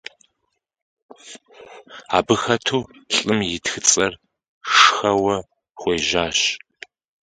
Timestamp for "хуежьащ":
5.79-6.39